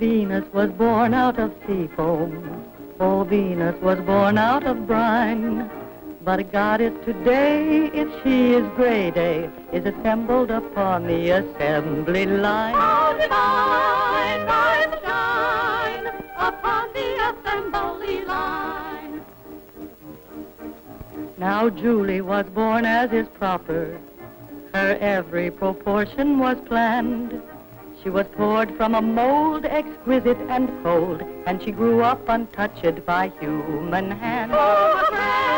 [0.00, 2.64] Venus was born out of sea foam.
[2.98, 5.70] Oh, Venus was born out of brine.
[6.22, 12.74] But a goddess today, if she is gray day, is assembled upon the assembly line.
[12.78, 16.06] Oh, divine, rise and shine
[16.38, 19.22] upon the assembly line.
[21.36, 24.00] Now Julie was born as is proper.
[24.72, 27.42] Her every proportion was planned.
[28.02, 33.30] She was poured from a mold exquisite and cold, and she grew up untouched by
[33.40, 35.49] human hand.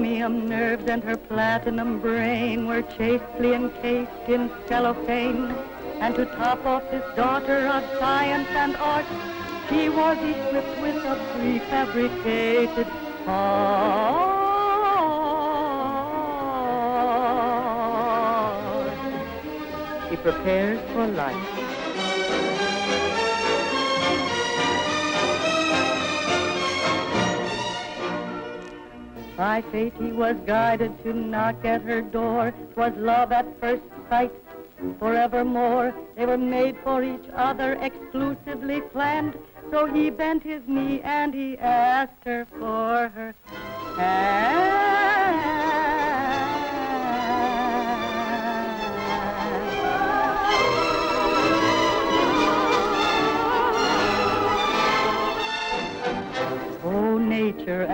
[0.00, 5.54] Chromium nerves and her platinum brain were chastely encased in cellophane.
[6.00, 9.04] And to top off this daughter of science and art,
[9.68, 12.88] she was equipped with a prefabricated
[13.26, 14.40] heart.
[20.08, 21.69] She prepares for life.
[29.40, 32.52] By fate he was guided to knock at her door.
[32.74, 34.30] 'Twas love at first sight,
[34.98, 35.94] forevermore.
[36.14, 39.38] They were made for each other, exclusively planned.
[39.70, 43.34] So he bent his knee and he asked her for her
[43.96, 45.59] hand.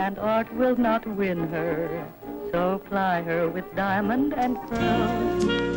[0.06, 2.06] And art will not win her,
[2.52, 5.75] so ply her with diamond and pearl.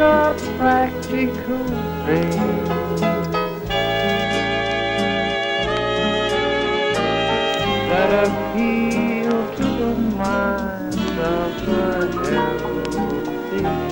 [0.00, 1.66] are practical
[2.06, 2.68] things
[7.88, 11.82] that appeal to the mind of the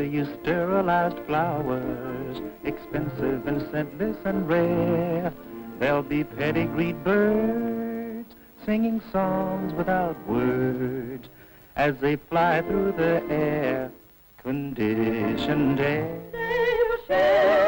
[0.07, 5.33] you sterilized flowers, expensive and scentless and rare.
[5.79, 8.33] There'll be pedigreed birds
[8.65, 11.29] singing songs without words
[11.77, 13.91] as they fly through the air,
[14.43, 17.66] conditioned air.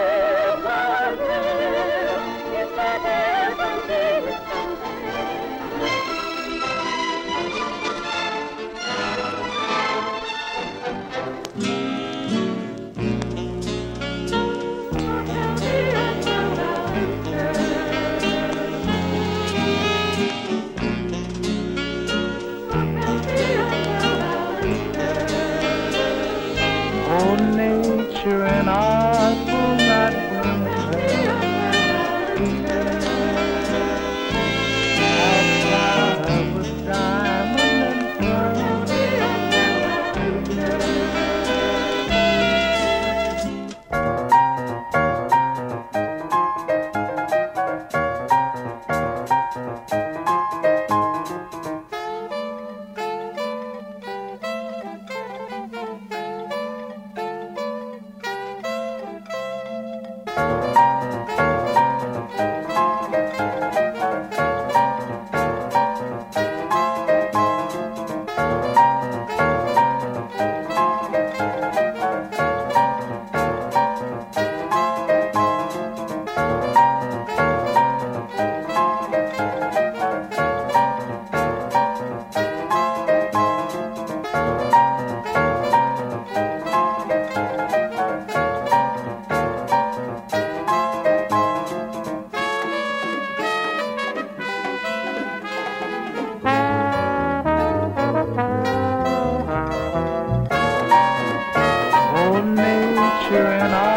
[103.31, 103.89] you and I.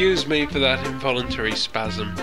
[0.00, 2.14] Excuse me for that involuntary spasm.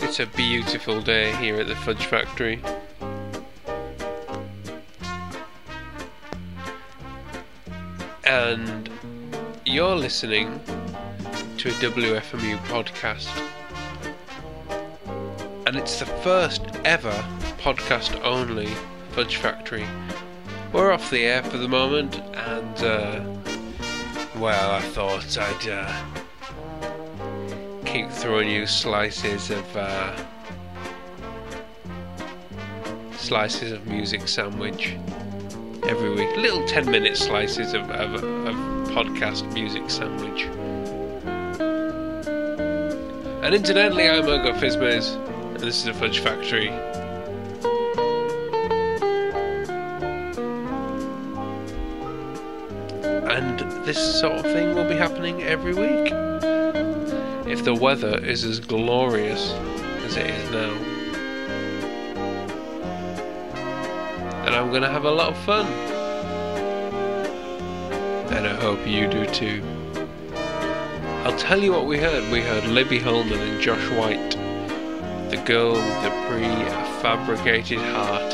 [0.00, 2.62] It's a beautiful day here at the Fudge Factory.
[8.22, 8.88] And
[9.66, 10.60] you're listening
[11.58, 13.36] to a WFMU podcast.
[15.66, 17.24] And it's the first ever
[17.58, 18.68] podcast only
[19.10, 19.88] Fudge Factory.
[20.72, 23.51] We're off the air for the moment, and uh,
[24.36, 25.92] well, I thought I'd uh,
[27.84, 30.16] keep throwing you slices of uh,
[33.16, 34.96] slices of music sandwich
[35.86, 36.36] every week.
[36.36, 38.54] Little ten-minute slices of, of, of
[38.88, 40.48] podcast music sandwich.
[43.44, 46.70] And incidentally, I'm Ergo Phizmiz, and this is a Fudge Factory.
[53.92, 56.10] This sort of thing will be happening every week.
[57.46, 59.52] If the weather is as glorious
[60.06, 60.72] as it is now.
[64.46, 65.66] And I'm gonna have a lot of fun.
[68.32, 69.62] And I hope you do too.
[71.24, 72.32] I'll tell you what we heard.
[72.32, 74.30] We heard Libby Holman and Josh White.
[75.30, 78.32] The girl with the pre-fabricated heart.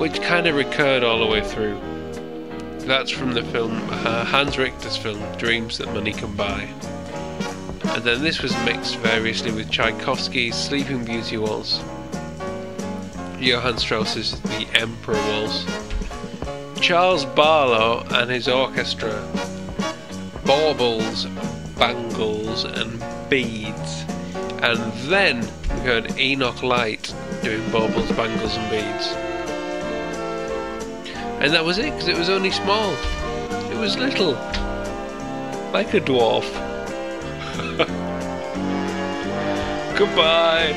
[0.00, 1.78] Which kind of recurred all the way through.
[2.90, 6.68] That's from the film, uh, Hans Richter's film, Dreams That Money Can Buy.
[7.84, 11.78] And then this was mixed variously with Tchaikovsky's Sleeping Beauty Waltz,
[13.38, 15.64] Johann Strauss's The Emperor Waltz,
[16.80, 19.24] Charles Barlow and his orchestra,
[20.44, 21.26] baubles,
[21.78, 24.02] bangles, and beads.
[24.62, 29.29] And then we heard Enoch Light doing baubles, bangles, and beads.
[31.40, 32.92] And that was it, because it was only small.
[33.72, 34.32] It was little.
[35.72, 36.44] Like a dwarf.
[39.96, 40.74] Goodbye.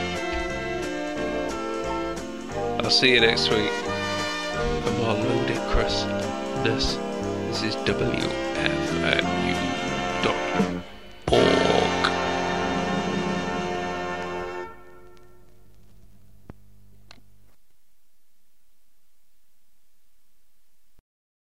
[2.81, 3.71] I'll see you next week.
[4.83, 6.95] For more ludicrousness,
[7.49, 9.72] this is WFMU.